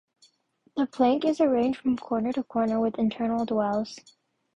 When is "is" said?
1.25-1.39